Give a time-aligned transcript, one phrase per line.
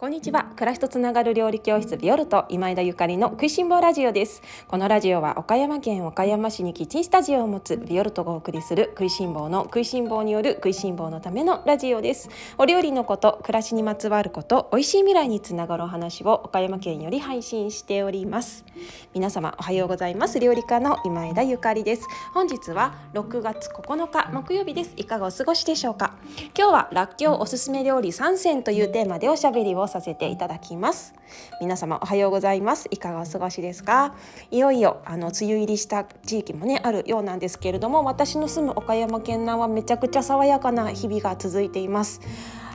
[0.00, 0.44] こんにちは。
[0.56, 4.40] 暮らしとつながる料理教室ビオルト今枝ゆかりの食いしん坊ラジオです。
[4.66, 12.30] このラジオは岡山県岡山市にキッチンスタジオを持つビオルトがお送りする食いしん坊の食いしん坊による食いしん坊のためのラジオです。
[12.56, 18.64] お料理のこと暮らしにまつわること美味しい未来につながるお話を岡山県より配信しております。
[19.12, 20.40] 皆様おはようございます。
[20.40, 22.08] 料理家の今枝ゆかりです。
[22.32, 24.94] 本日は6月9日木曜日です。
[24.96, 26.14] いかがお過ごしでしょうか？
[26.56, 31.12] 今日はらっきょうおすすめ料理3選というテーマでおしゃべりをさせていただきます。
[31.60, 32.88] 皆様おはようございます。
[32.90, 34.14] いかがお過ごしですか？
[34.50, 42.20] いよいよあの梅雨入りした地域もねあるようなんですけれども私の住む岡山県南はめちゃくちゃ爽やかな日々が続いています。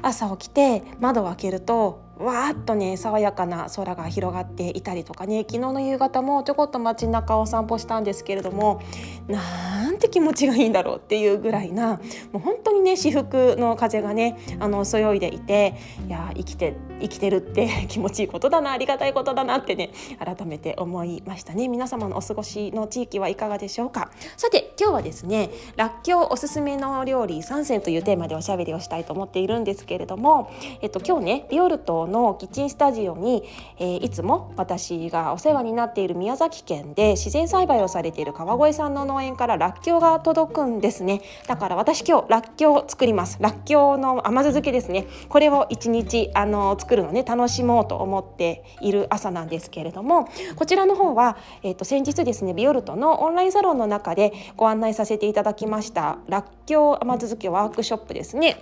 [0.02, 8.82] 朝起きて窓を開けるとわーっとね爽やかな空が広がっていたりとかね昨日の夕方もちょこっと街中を散歩したんですけれども
[9.28, 12.00] なんて気持ちがいいんだろうっていうぐらいな
[12.32, 15.76] もう本当にね至福の風がねあのそよいでいて
[16.08, 21.68] いや生きて生きてるって 気持ちいいことだなありがたいことだなってね改めて思いましたね。
[21.68, 24.10] 皆様のお過ごしの地域はいかがでしょうか。
[24.38, 33.44] さて今日はですねらっきょうおすすめの料理3選というテーマでおしゃべりをしたいと思っているんですけれどもえっと今日ねビオルトのキッチンスタジオに、
[33.80, 41.22] えー、いつも私がお世話になっている宮崎県で自然栽培をされている川越さんの農園かららっきょうが届くんですね。
[41.48, 43.38] だから私今日らっきょうを作ります。
[43.40, 45.08] らっきょうの甘酢漬けですね。
[45.30, 58.58] これを一日あの作るのね楽しもうと思っている朝なんですけれどもこちらの方は、えーと、先日ですねビオルトのオンラインサロンの中でご案内させていただきましたらっきょう甘酢漬けワークショップですね。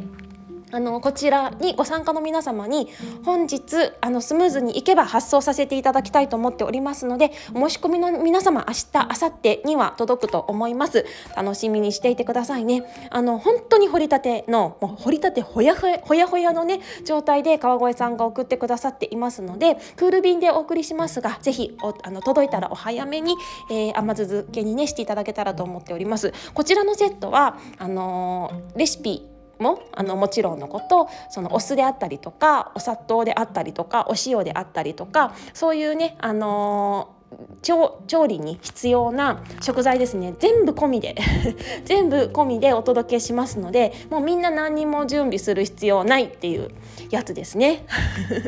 [0.73, 2.89] あのこちらにご参加の皆様に
[3.23, 11.05] 本日あのスムーズにいけば発送させていただきたいと思っておりますのでお申し込みの皆様明日明後日には届くと思います。
[11.35, 12.83] 楽しみにしていてくださいね。
[13.11, 23.35] あの本当に掘りたてのもう掘りたてほやほやほやほやのね状態で川越さんが送ってくださっていますのでクール便でお送りしますがぜひおあの届いたらお早めに、
[23.69, 26.33] えー、甘酢漬けにねしていただけたらと思っております。
[26.55, 29.32] こちらのセットはあのー、レシピ
[29.63, 37.12] もあのもちろんのことそのお酢であったりとかお砂糖であったりとかお塩であったりとかそういうねあの
[37.61, 40.33] 調理に必要な食材ですね。
[40.39, 41.15] 全部込みで。
[41.85, 46.69] 全部込みでお届けしますのでもうみんな何にも準備する必要ないっていう
[47.09, 47.85] やつですね。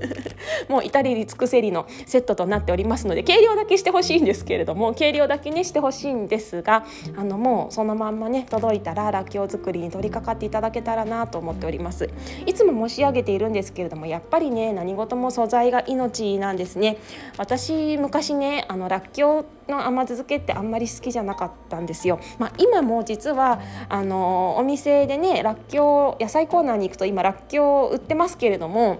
[0.70, 6.86] もう至りり尽くせりのセットとなっておりますので計量だけしてほしいんですけれども計量だけねしてほしいんですが
[7.16, 12.10] あのもうそのまんまね届いたららっきょう作りに取り掛かっていただけたらなと思っております。
[12.46, 16.98] いつも申し上げているんですけれどもやっぱりね何事も素材が命なんですね。
[17.38, 22.20] 私昔ねあのらっきょうの甘酢漬けってあんまり好きじゃなかったんですよ。
[22.38, 29.00] まあ、今も実はあのお店でねらっきょう野菜コーナーに行くと今らっきょう売ってますけれども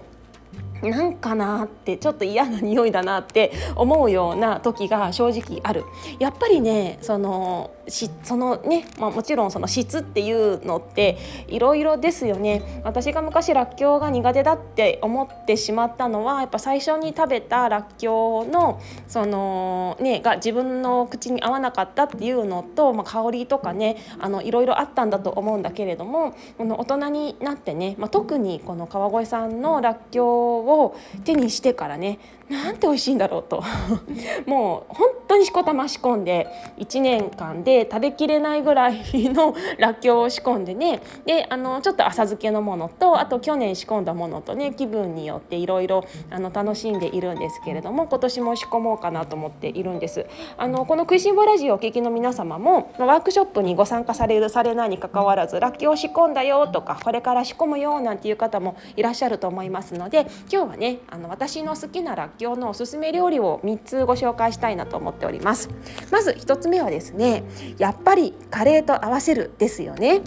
[0.82, 5.84] なんかなってちょっと嫌な匂いだなって思うような時が正直ある。
[6.18, 12.82] やっぱりねそのしそのね、まあ、もちろんその質っていうのっていろいろですよね。
[12.84, 23.96] 私が昔らっきょうが苦手だって思ってしまったのはやっぱ最初に食べたらっきょうのそのねが自分の口に合わなかったっていうのと、まあ、香りとかね
[24.42, 33.62] いろいろあったんだと思うんだけれどもこの大人になってね、まあ、特にこの川越さんのらっきょうを手にしてからねなんて美味しいんだろうと
[34.46, 36.46] もう本当にしこたま仕込んで
[36.78, 46.04] 1年間で食べきれないぐらいの らっきょうを仕込んでねであのちょっと浅漬けのものとあと去年仕込んだものとね気分によっていろいろ
[46.52, 50.26] 楽しんでいるんですけれども今年も仕込もうかなと思っているんです。
[50.56, 65.70] あのこの食いしん坊ラジオお聞きの皆様もワークショップにご参加されるされないにかかわらずらっきょう仕込んだよとかこれから仕込むよなんていう方もいらっしゃると思いますので今日はねあの私の好きならっきょうのおすすめ料理を3つご紹介したいなと思っております。
[66.10, 67.44] まず1つ目はですね
[67.78, 70.22] やっぱりカレーと合わせるですよね。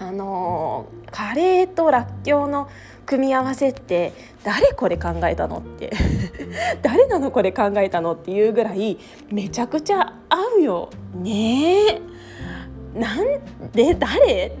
[0.00, 2.68] あのカレーとらっきょうの
[3.06, 4.12] 組み合わせって
[4.42, 5.92] 誰これ考えたのって
[6.82, 8.98] 誰なのこれ考えたのっていうぐらい
[9.30, 12.00] めちゃくちゃ合うよね。
[12.94, 13.26] なん
[13.72, 14.52] で誰？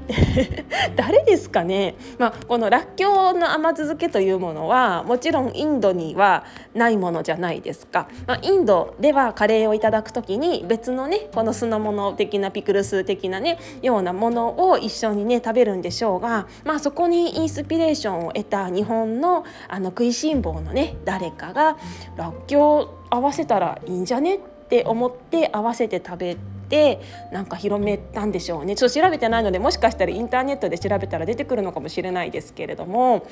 [0.96, 6.44] 誰ですかね、 まあ、このらっきょうの甘酢漬けというものはもちろんインドには
[6.74, 21.76] ないものじゃないですか、まあ、インドではカレーをいただく時に別のねこの酢の物的なピクルス的なねようなものを一緒にね食べるんでしょうが、まあ、そこにインスピレーションを得た日本のあの食いしん坊のね誰かが
[22.16, 24.40] らっきょう合わせたらいいんじゃね？
[24.64, 27.00] って思って合わせて食べてって
[27.32, 33.26] なんか広めたんでしょうねちょっと調べてないのでもしかしたらインターネットで調べたら出てくるのかもしれないですけれども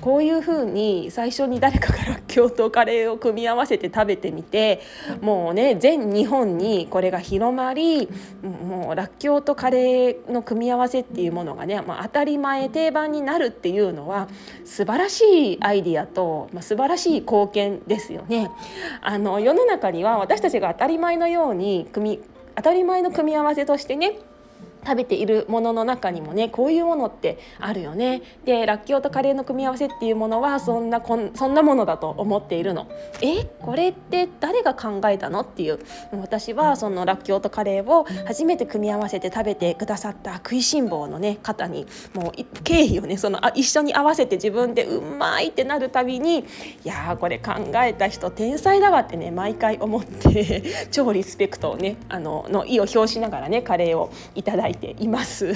[0.00, 4.80] こういうふうに最初に誰かがらっきょうとカレーを組み合わせて食べてみて
[5.20, 8.08] もうね全日本にこれが広まり
[8.42, 14.28] もうらっきょうとカレーの組み合わせっていうものがね、まあ、当たり前定番になるっていうのは
[14.64, 18.50] 素晴らしいアイディアと、まあ、素晴らしい貢献ですよね。
[19.02, 22.20] あの世の中には私たちが当たり前のように組
[22.56, 24.18] 当たり前の組み合わせとしてね
[24.84, 28.22] 食べているものの中にもねこういうものってあるよね。
[28.44, 32.88] でらっきょうとカレーの組み合わせっていうものはそんなこんそんなものだと思っているの。
[33.22, 35.78] えこれって誰が考えたのっていう。
[36.12, 46.44] 私はそのらっきょうとカレーを初めて組み合わせて食べてくださった食いしん坊のね方にもう敬意をねそのあ一緒に合わせて自分でうまいってなるたびにい
[46.84, 54.69] やこれ考えた人天才だわってね毎回思って 超リスペクトをねあのの意を表しながらねカレーをいただいて。
[54.70, 55.52] いています。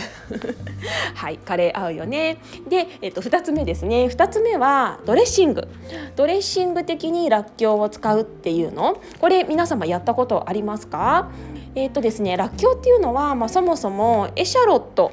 [1.15, 2.39] はいカレー合うよね。
[2.69, 4.07] で、えっと、2つ目ですね。
[4.07, 5.69] 2つ目はドレッシング。
[6.17, 8.97] ドレッシング的にらっきょうを使うっていうの。
[9.21, 11.31] これ皆様やったことありますか？
[11.75, 15.13] えっとですねらっきょうっていうのは、まあ、そもそもエシャロット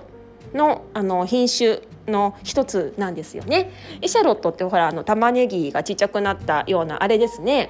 [0.54, 3.72] のあの品種の一つなんですよね。
[4.02, 7.70] エシャロットってほらあの玉ねぎがちっちゃくなったようなあれですね。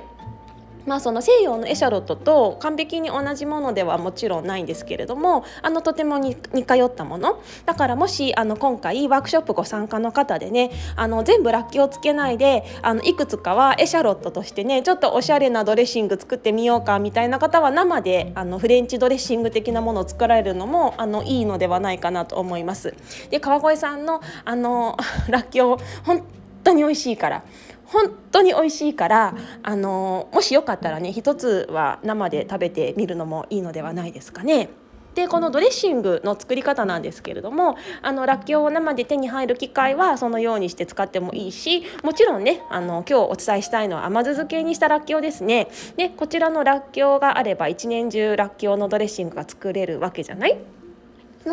[0.86, 22.94] まあ、その西洋のエシャロットと完璧に同じものではもちろんないんですけれどもあのとても似通ったものだからもしあの今回ワークショップご参加の方でねあの全部ラッキーをつけないであのいくつかはエシャロットとしてねちょっとおしゃれなドレッシング作ってみようかみたいな方は生であのフレンチドレッシング的なものを作られるのもあのいいのではないかなと思います。
[23.30, 24.98] で川越さんのあの
[25.30, 26.24] ラッキョ本
[26.64, 27.44] 当に美味しいから
[27.92, 34.70] 本当に美味しいからあのもしよかったらね一つは生で食べてみるのもいいのではないですかね。
[35.14, 45.68] でこのドレッシングの作り方なんですけれどもあのらっきょうを生で手に入る機会はそのようにして使ってもいいしもちろんねあの今日お伝えしたいのは甘酢漬けにしたらっきょうですね
[45.98, 50.58] でこちらのらっきょうがあれば一年中らっきょうのドレッシングが作れるわけじゃない？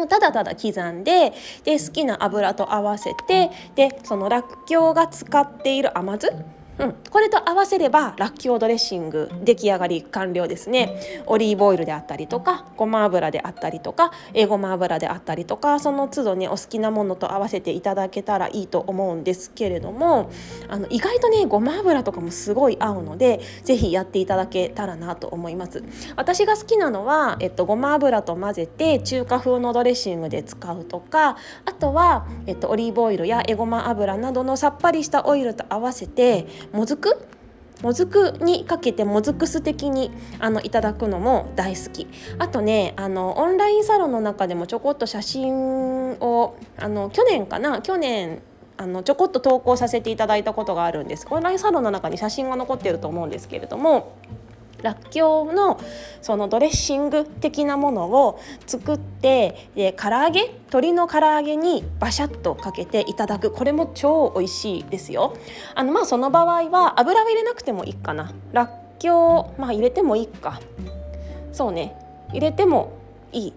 [0.08, 1.32] ただただ刻んで
[1.64, 6.32] で好きな油と合わせてでそのらっきょうが使っている甘酢
[6.78, 11.22] うん、これと合わせればラッキョウドレッシング出来上がり完了ですね。
[11.26, 20.30] オリーブオイルであったりとかごま油であったりとかえごま油であったりとかその都度ねお好きなものと合わせていただけたらいいと思うんですけれども
[20.68, 25.82] あの意外とねごま油とかもすごい合うので是非やっていただけたらなと思います。
[26.16, 37.26] 私が好きなのは、えっと、ごま油と混ぜて中華風のドレッシングで使うとかあとは、えっと、オリーブオイルやえごま油などのさっぱりしたオイルと合わせてもずく？
[37.82, 40.10] もずくにかけてもずく酢的に
[40.40, 42.08] あのいただくのも大好き。
[42.38, 47.80] あとねあのオンラインサロンの中でもちょこっと写真をあの去年かな？
[47.80, 48.42] 去年
[48.76, 51.26] あのちょこっと投稿させていただいたことがあるんです。
[51.30, 54.16] オンラインサロンの中に写真が残ってると思うんですけれども
[54.82, 55.80] らっきょうの
[56.22, 60.44] そのドレッシング的なものを作ってで唐揚げ？
[60.68, 63.50] 鶏の唐揚げにバシャッとかけていただく。
[63.50, 65.36] これも超美味しいですよ。
[65.74, 68.32] あのまあその場合は油は入れなくてもいいかな。
[68.52, 70.60] らっきょうまあ入れてもいいか。
[71.52, 71.96] そうね。
[72.30, 72.92] 入れても
[73.32, 73.54] いい。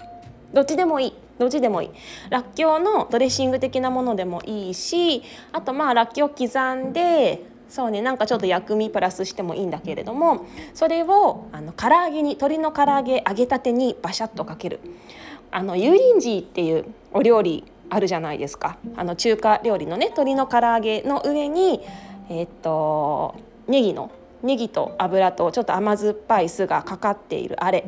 [0.53, 1.13] どっちでもいい。
[1.37, 1.89] どっちでもいい。
[2.29, 14.79] らっきょうのドレッシング的なものでもいいしあとまあらっきょう刻んでそうねなんかちょっと薬味プラスしてもいいんだけれどもそれをあの唐揚げに鶏の唐揚げ揚げたてにバシャッとかける。
[15.53, 18.77] あの油淋鶏っていうお料理あるじゃないですか。
[18.95, 21.81] あの中華料理のね鶏の唐揚げの上に
[22.29, 23.35] え、っと
[23.67, 24.11] ネギの
[24.43, 27.85] ネギと油とちょっと甘酸っぱい酢がかかっているあれ。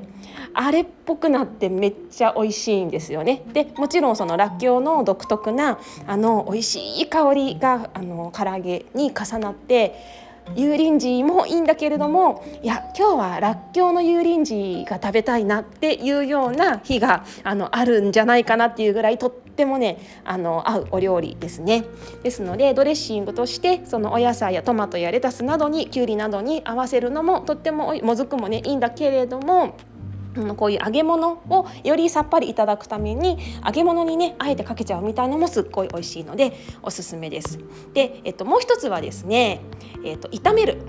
[0.54, 3.44] あれっぽくなってめっちゃ美味しいんですよね。
[3.54, 10.23] でもちろんそのらっきょうの独特なあの美味しい香りがあの唐揚げに重なって
[10.56, 21.86] 油淋鶏もいいんだけれどもいや今日はらっきょうの油淋鶏が食べたいなっていうような日があのあるんじゃないかなっていうぐらいとってもねあの合うお料理ですね。
[22.24, 29.76] ですのでドレッシングとしてそのお野菜やトマトやレタスなどにきゅうりなどに合わせるのもとってももずくもねいいんだけれども
[30.58, 37.60] こういう揚げ物をよりさっぱりいただくために揚げ物にねあえてかけちゃうみたいのもすっごい美味しいのでおすすめです。
[37.94, 39.62] で、えっと、もう一つはですね、
[40.04, 40.80] えっと、炒める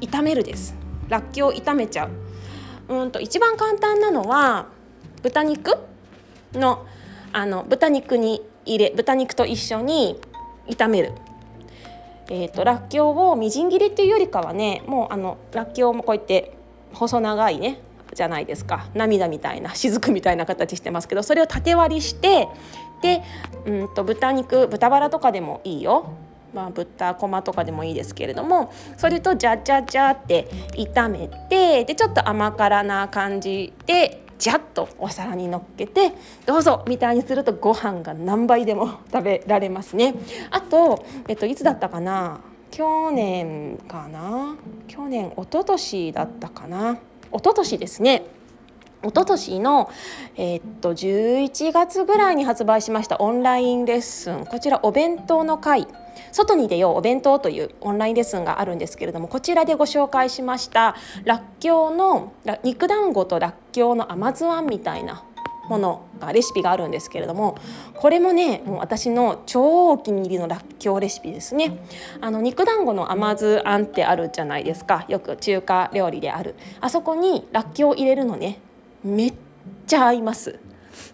[0.00, 0.74] 炒めるです。
[1.08, 2.94] らっきょう炒めちゃう。
[2.94, 4.66] うんと一番簡単なのは
[5.22, 5.76] 豚肉
[6.52, 6.84] の
[7.32, 10.20] あの豚肉に入れ豚肉と一緒に
[10.66, 11.12] 炒める。
[12.32, 16.56] えーと、とらっきょうをみじん切りっていうよりかはねもうあのらっきょうもこうやって
[16.92, 17.80] 細長いね
[18.14, 18.86] じゃないですか。
[18.94, 22.48] 涙みたいな雫みたいな形してますけどそれを縦割りして
[23.02, 23.22] で
[23.66, 26.12] うんと豚肉豚バラとかでもいいよ。
[26.52, 36.12] まあ、豚こまとかでもいいですけれどもそれとジャジャジャって炒めてでちょっと甘辛な感じでジャッとお皿にのっけて
[36.46, 40.14] どうぞみたいにするとご飯が何倍でも 食べられますね。
[40.50, 42.40] あと、えっと、いつだったかな？
[42.72, 44.56] 去年かな？
[44.88, 46.98] 去年一昨年だったかな？
[47.32, 48.24] 一昨年ですね。
[49.02, 49.90] 一昨年の、
[50.36, 54.44] えー、っと11月ぐらいに発売しましたオンラインレッスン。
[54.46, 55.86] こちらお弁当の会。
[56.32, 60.94] 外に出ようお弁当というオンラインレッスンがあるんですけれどもこちらでご紹介しました
[61.24, 62.32] らっきょうの
[62.62, 65.24] 肉団子とらっきょうの甘酢あんみたいな
[65.68, 67.56] ものがレシピがあるんですけれども
[67.94, 71.78] これもねもう私の超お気に入りのらっきょうレシピですね。
[72.20, 75.04] あの肉団子の甘酢あんってあるじゃないですか。
[75.08, 76.54] よく中華料理である。
[76.80, 78.58] あそこにらっきょう入れるのね。
[79.04, 79.34] めっ
[79.86, 80.58] ちゃ合います。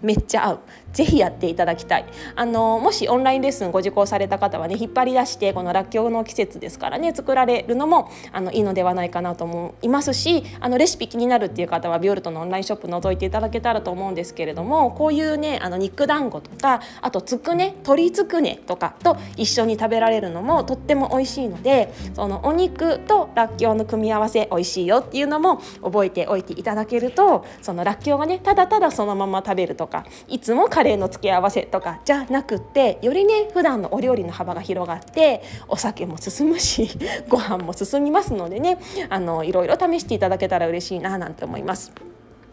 [0.02, 0.59] めっちゃ合う。
[0.92, 2.06] ぜひやっていただきたい。
[2.35, 36.88] あのもしオンラインレッスンご受講された方はね引っ張り出してこのらっきょうの季節ですからね作られるのもあのいいのではないかなと思いますしあのレシピ気になるっていう方はビオルトのオンラインショップ覗いていただけたらと思うんですけれどもこういうねあの肉団子とかあとつくね鶏つくねとかと一緒に食べられるのもとっても美味しいのでそのお肉とらっきょうの組み合わせ美味しいよっていうのも覚えておいていただけるとそのらっきょうがねただただそのまま食べるとかいつもカレーの付け合わせとかじゃなくってよりね普段のお料理の幅が広がってお酒も進むし
[37.28, 41.92] ご飯も進みますのでねあのいろいろ試していただけたら嬉しいななんて思います。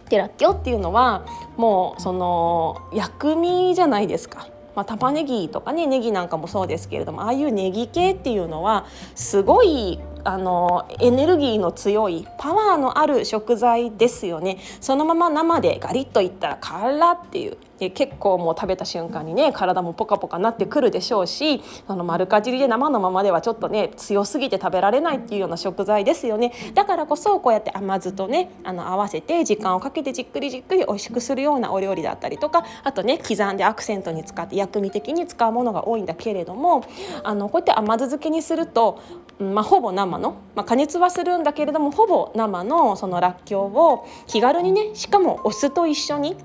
[0.09, 1.25] でらっきょうっていうのは
[1.57, 4.47] もうその薬味じゃないですか。
[4.75, 14.57] まあ、玉ねぎとかねネギなんかもそうですけれどもああいうネギ系っていうのはすごいあのエネルギーの強いパワーのある食材ですよね。
[14.81, 17.57] そのまま生でガリッといったら辛っていう。
[17.83, 26.53] で結構もう食べた瞬間にね体もポカポカなってくるでしょうしあの丸かじりで生のままではちょっとね強すぎて食べられないっていうような食材ですよね。
[26.73, 36.85] だからこそこうやって甘酢とねあの合わせて時間をかけてじっくりじっくり美味しくするようなお料理だったりとかあとね刻んでアクセントに使って薬味的に使うものが多いんだけれども
[37.23, 39.01] あのこうやって甘酢漬けにすると、
[39.39, 46.37] まあ、ほぼ生の、まあ、加熱はするんだけれどもほぼ生のそのらっきょうを気軽にねしかもお酢と一緒に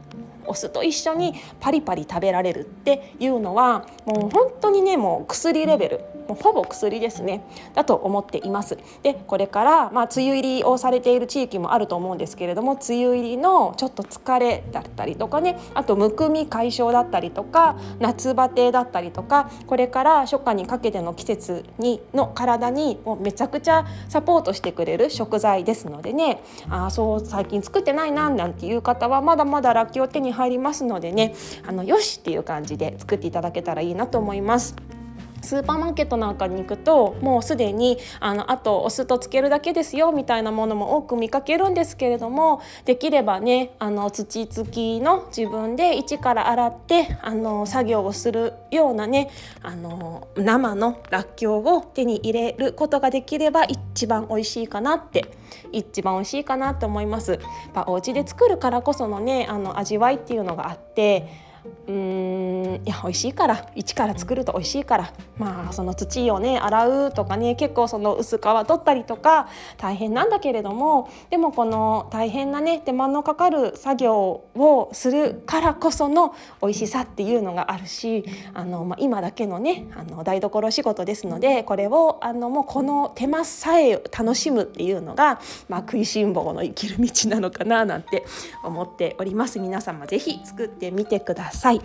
[0.49, 6.17] お酢と一緒にパリパリ食べられるっていうのはもう本当にねもう薬レベル。
[6.28, 7.42] もうほぼ薬ですね
[7.75, 31.35] だと思っていますでこれからまあ梅雨入りをされている地域もあると思うんですけれども梅雨入りのちょっと疲れだったりとかねあとむくみ解消だったりとか夏バテだったりとかこれから初夏にかけての季節にの体にもうめちゃくちゃサポートしてくれる食材ですのでねあそう最近作ってないななんていう方はまだまだらっきょう手に入りますのでね
[31.66, 34.98] あのよしっていう感じで作っていただけたらいいなと思います。
[35.42, 49.30] スーパーマーケットなんかに行くともうすでにあのあとお酢とつけるだけですよみたいなものも多く見かけるんですけれどもできればねあの土付きの自分で一から洗ってあの作業をするようなね
[49.62, 55.33] あの生のらっきょうを手に入れることができれば一番美味しいかなって
[55.73, 57.38] 一番美味しいかなと思います。
[57.75, 61.48] まあ、お家で作るからこそのねあの味わいっていうのがあって
[61.87, 88.25] うーんいや美味しいから一から作ると美味しいからまあその土をね洗うとかね結構その薄皮取ったりとか大変なんだけれどもでもこの大変なね手間のかかる作業をするからこその美味しさっていうのがあるしあの、まあ、今だけのねあの台所仕事ですのでこれをあのもうこの手間さえ楽しむっていうのが、まあ、食いしん坊の生きる道なのかななんて
[88.62, 91.57] 思っております皆様ぜひ作ってみてください。
[91.58, 91.82] さい。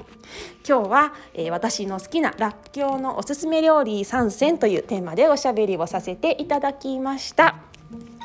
[0.67, 7.55] 今日は、えー、私の好きならっきょうのおすすめ料理3選というテーマでおしゃべりをさせていただきました。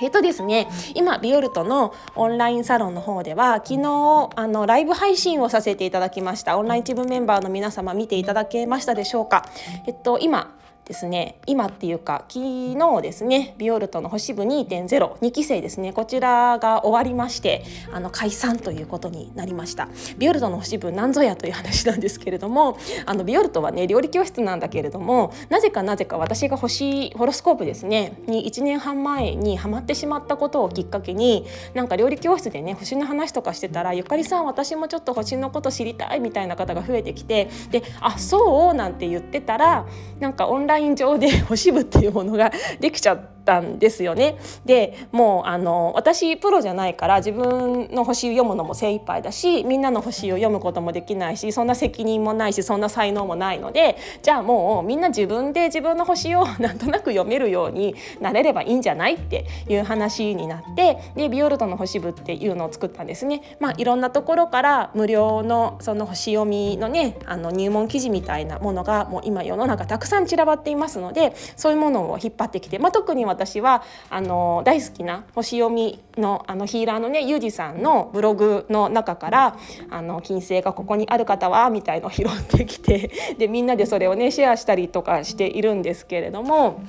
[0.00, 6.56] えっとですね、今ビオルトのオンラインサロンの方では昨日あのライブ配信をさせていただきました。
[6.56, 9.44] オンラインチームメンバーの皆様見ていただけましたでしょうか。
[9.86, 10.54] えっと今
[10.88, 11.38] ですね。
[11.46, 15.92] 今っていうか昨日ですねビオルトの星部2.02期生ですね。
[15.92, 19.88] こちらが終わりましてあの解散ということになりました。
[20.16, 38.74] ビオルトの星部なんぞやという話なんですけれどもあのビオルトはね料理教室なんだけれどもなぜかなぜか私が星ホロスコープですねに1年半前にハマってしまったことをきっかけになんか料理教室でね星の話とかしてたらゆかりさん私もちょっと星のこと知りたいみたいな方が増えてきてであそう？
[38.78, 39.86] なんて言ってたら
[40.20, 44.36] なんかオンラインイン上で星部っていうものができちゃったったんですよね。
[44.66, 63.40] でもうあの私プロじゃないから自分の星を読むのも精一杯だしみんなの星を読むこともできないしそんな責任もないしそんな才能もないのでじゃあもうみんな自分で自分の星を なんとなく読めるようになれればいいんじゃないっていう話になってでビオルトの星部っていうのを作ったんですね。
[63.60, 79.56] まあ、いろんなところから無料のその星読みのねあの入門記事みたいなものがもう今世の中たくさん散らばっていますのでそういうものを引っ張ってきて、まあ、特に私はあの大好きな星読みのあのヒーラーのねユージさんのブログの中から
[79.90, 86.82] あの金星がここにある方はみたいのを拾ってきてでみんなでそれをねシェアしたりとかしているんですけれども。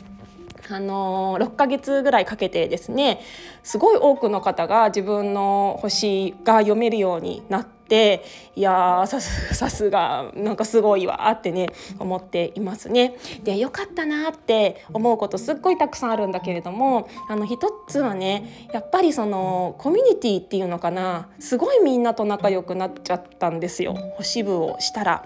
[0.72, 3.22] あの6ヶ月ぐらいかけてですね
[3.70, 13.16] すごい多くの方が自分の星が読めるようになっていやさすがなんかすごいわってね思っていますね。
[13.44, 25.26] でよかったなって思うことすっごいたくさんあるんだけれどもあの一つはねやっぱりそのコミュニティっていうのかなすごいみんなと仲良くなっちゃったんですよ星部をしたら。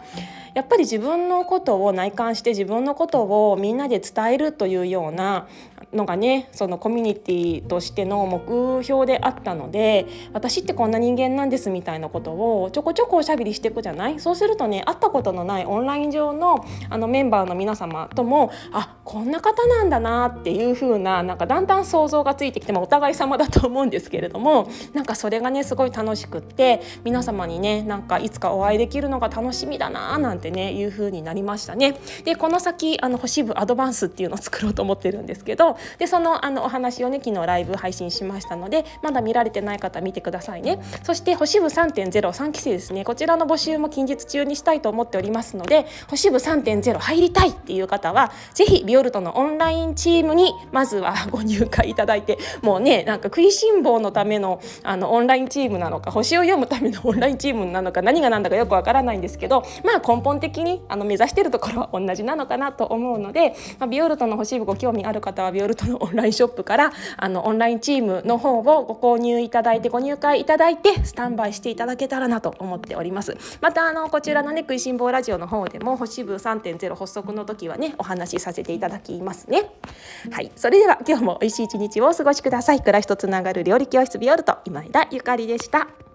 [0.54, 5.48] やっぱり自分のことを内観して自分のことをみんなで伝えるというような
[5.94, 14.20] のがねそのコミュニティとしての目標であったので私ってこんな人間なんですみたいなことをちょこちょこおしゃべりしていくじゃない？
[14.20, 31.96] そうするとね会ったことのないオンライン上のあのメンバーの皆様ともあこんな方なんだなっていう風ななんかだんだん想像がついてきてもお互い様だと思うんですけれどもなんかそれがねすごい楽しくって皆様にねなんかいつかお会いできるのが楽しみだななんてねいう風になりましたね。
[32.24, 40.80] でこの先あの星部アドバンスっていうのを作ろうと思ってるんですけどでそのあのお話をね昨日ライブ配信しましたのでまだ見られてない方見てくださいね。
[41.04, 43.04] そして星部3.03期生ですね。
[43.04, 73.38] こちらの募集も近日中にしたいと思っておりますので星部3.0入りたいっていう方はぜひビオルトのオンラインチームにまずはご入会いただいてもうねなんか食いしん坊のためのあのオンラインチームなのか星を読むための オンラインチームなのか何が何だかよくわからないんですけどまあ根本的にあの目指してるところは同じなのかなと思うので、まあ、ビオルトの星部ご興味ある方はビオルトのオンラインショップからあのオンラインチームの方をご購入いただいてご入会いただいてスタンバイしていただけたらなと思っております。
[73.62, 79.72] またあのこちらのね食いしん坊ラジオの方でも星部3.0発足の時はねお話しさせていただきますね。
[80.32, 80.52] はい。
[80.56, 82.80] それでは今日も美味しい一日をお過ごしください。
[82.80, 86.13] 暮らしとつながる料理教室ビオルト今枝ゆかりでした。